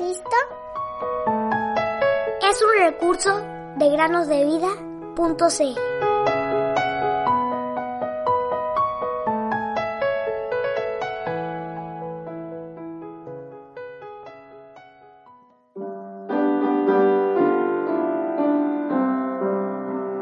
[0.00, 0.36] Cristo?
[2.50, 3.42] Es un recurso
[3.76, 5.80] de granosdevida.cl.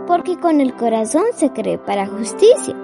[0.09, 2.75] Porque con el corazón se cree para justicia,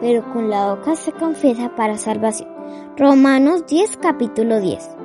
[0.00, 2.48] pero con la boca se confiesa para salvación.
[2.96, 4.99] Romanos 10, capítulo 10.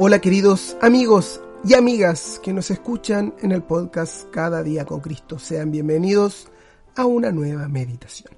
[0.00, 5.40] Hola queridos amigos y amigas que nos escuchan en el podcast Cada día con Cristo.
[5.40, 6.46] Sean bienvenidos
[6.94, 8.32] a una nueva meditación.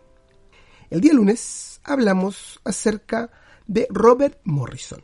[0.88, 3.30] El día lunes hablamos acerca
[3.66, 5.02] de Robert Morrison.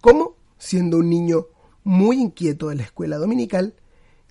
[0.00, 1.48] Cómo, siendo un niño
[1.82, 3.74] muy inquieto en la escuela dominical,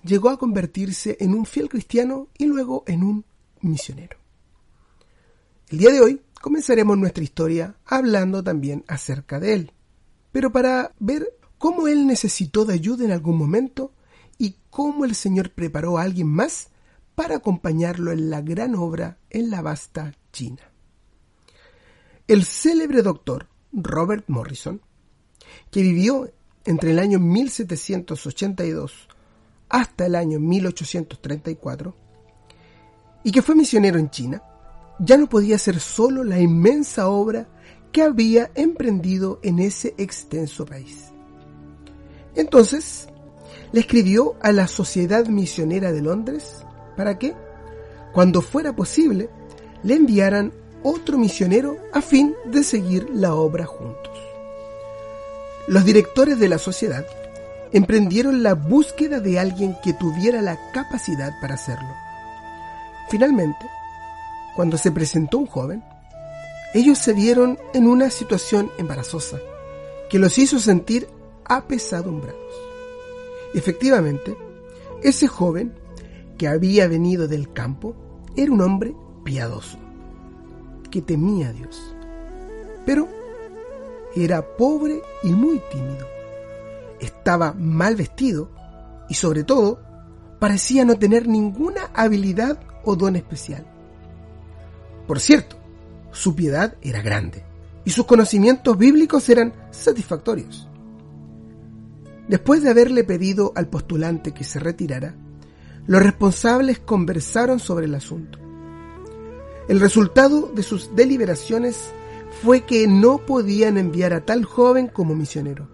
[0.02, 3.24] llegó a convertirse en un fiel cristiano y luego en un
[3.60, 4.18] misionero.
[5.68, 9.72] El día de hoy comenzaremos nuestra historia hablando también acerca de él,
[10.32, 11.28] pero para ver
[11.64, 13.94] cómo él necesitó de ayuda en algún momento
[14.36, 16.68] y cómo el Señor preparó a alguien más
[17.14, 20.60] para acompañarlo en la gran obra en la vasta China.
[22.28, 24.82] El célebre doctor Robert Morrison,
[25.70, 26.30] que vivió
[26.66, 29.08] entre el año 1782
[29.70, 31.96] hasta el año 1834,
[33.24, 34.42] y que fue misionero en China,
[34.98, 37.48] ya no podía hacer solo la inmensa obra
[37.90, 41.13] que había emprendido en ese extenso país.
[42.34, 43.08] Entonces,
[43.72, 46.64] le escribió a la Sociedad Misionera de Londres
[46.96, 47.34] para que,
[48.12, 49.28] cuando fuera posible,
[49.82, 54.12] le enviaran otro misionero a fin de seguir la obra juntos.
[55.66, 57.06] Los directores de la sociedad
[57.72, 61.88] emprendieron la búsqueda de alguien que tuviera la capacidad para hacerlo.
[63.08, 63.66] Finalmente,
[64.54, 65.82] cuando se presentó un joven,
[66.74, 69.38] ellos se vieron en una situación embarazosa
[70.10, 71.08] que los hizo sentir
[71.44, 72.54] apesadumbrados.
[73.54, 74.36] Efectivamente,
[75.02, 75.74] ese joven
[76.38, 77.94] que había venido del campo
[78.36, 78.94] era un hombre
[79.24, 79.78] piadoso,
[80.90, 81.94] que temía a Dios,
[82.84, 83.08] pero
[84.16, 86.06] era pobre y muy tímido.
[87.00, 88.50] Estaba mal vestido
[89.08, 89.80] y sobre todo
[90.38, 93.66] parecía no tener ninguna habilidad o don especial.
[95.06, 95.56] Por cierto,
[96.12, 97.44] su piedad era grande
[97.84, 100.68] y sus conocimientos bíblicos eran satisfactorios.
[102.28, 105.14] Después de haberle pedido al postulante que se retirara,
[105.86, 108.38] los responsables conversaron sobre el asunto.
[109.68, 111.92] El resultado de sus deliberaciones
[112.42, 115.68] fue que no podían enviar a tal joven como misionero,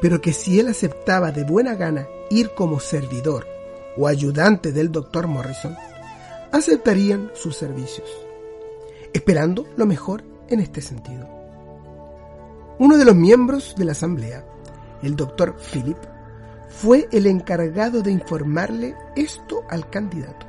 [0.00, 3.46] pero que si él aceptaba de buena gana ir como servidor
[3.96, 5.76] o ayudante del doctor Morrison,
[6.52, 8.08] aceptarían sus servicios,
[9.12, 11.28] esperando lo mejor en este sentido.
[12.78, 14.44] Uno de los miembros de la asamblea,
[15.06, 15.96] el doctor Philip,
[16.68, 20.46] fue el encargado de informarle esto al candidato.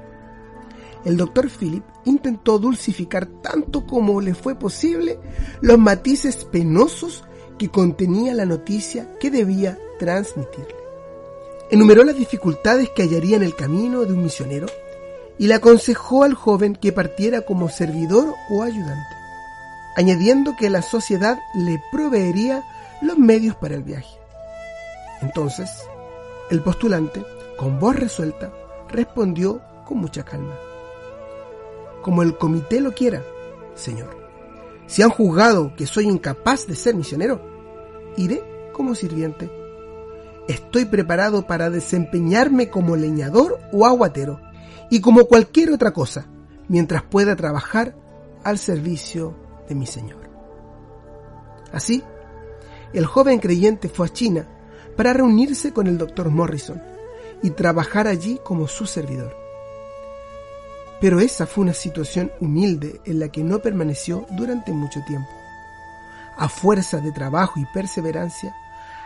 [1.06, 5.20] El doctor Philip intentó dulcificar tanto como le fue posible
[5.62, 7.24] los matices penosos
[7.58, 10.76] que contenía la noticia que debía transmitirle.
[11.72, 14.68] Enumeró las dificultades que hallaría en el camino de un misionero
[15.38, 19.16] y le aconsejó al joven que partiera como servidor o ayudante,
[19.96, 22.64] añadiendo que la sociedad le proveería
[23.02, 24.17] los medios para el viaje.
[25.22, 25.70] Entonces,
[26.50, 27.26] el postulante,
[27.58, 28.52] con voz resuelta,
[28.90, 30.56] respondió con mucha calma.
[32.02, 33.24] Como el comité lo quiera,
[33.76, 34.16] señor.
[34.86, 37.42] Si han juzgado que soy incapaz de ser misionero,
[38.16, 38.42] iré
[38.74, 39.52] como sirviente.
[40.48, 44.40] Estoy preparado para desempeñarme como leñador o aguatero
[44.90, 46.28] y como cualquier otra cosa,
[46.70, 47.96] mientras pueda trabajar
[48.44, 49.36] al servicio
[49.68, 50.30] de mi Señor.
[51.74, 52.02] Así,
[52.94, 54.48] el joven creyente fue a China
[54.98, 56.82] para reunirse con el doctor Morrison
[57.42, 59.38] y trabajar allí como su servidor.
[61.00, 65.30] Pero esa fue una situación humilde en la que no permaneció durante mucho tiempo.
[66.36, 68.56] A fuerza de trabajo y perseverancia,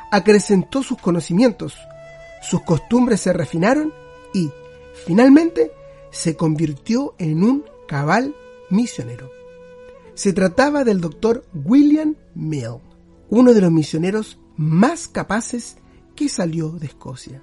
[0.09, 1.77] acrecentó sus conocimientos,
[2.41, 3.93] sus costumbres se refinaron
[4.33, 4.49] y,
[5.05, 5.71] finalmente,
[6.11, 8.35] se convirtió en un cabal
[8.69, 9.29] misionero.
[10.13, 12.79] Se trataba del doctor William Mill,
[13.29, 15.77] uno de los misioneros más capaces
[16.15, 17.41] que salió de Escocia.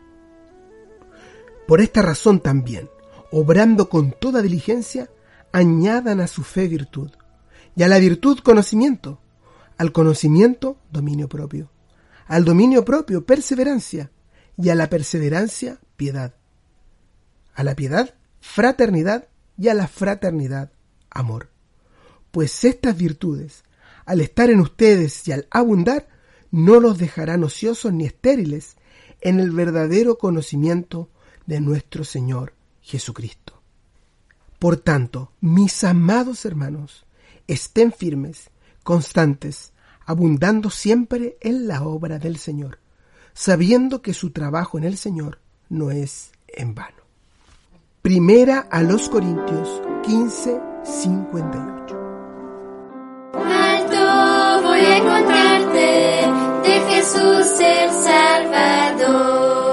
[1.66, 2.88] Por esta razón también,
[3.30, 5.10] obrando con toda diligencia,
[5.52, 7.10] añadan a su fe virtud,
[7.76, 9.20] y a la virtud conocimiento,
[9.76, 11.70] al conocimiento dominio propio,
[12.26, 14.10] al dominio propio perseverancia,
[14.56, 16.34] y a la perseverancia piedad,
[17.54, 20.72] a la piedad fraternidad y a la fraternidad
[21.10, 21.50] amor.
[22.30, 23.64] Pues estas virtudes,
[24.04, 26.08] al estar en ustedes y al abundar,
[26.50, 28.76] no los dejarán ociosos ni estériles
[29.20, 31.08] en el verdadero conocimiento
[31.46, 33.60] de nuestro Señor Jesucristo.
[34.58, 37.06] Por tanto, mis amados hermanos,
[37.46, 38.50] estén firmes,
[38.82, 39.72] constantes,
[40.04, 42.78] abundando siempre en la obra del Señor,
[43.34, 46.96] sabiendo que su trabajo en el Señor no es en vano.
[48.02, 51.96] Primera a los Corintios 15, 58.
[53.34, 56.27] Alto voy a encontrarte
[56.88, 59.67] Jesús el Salvador.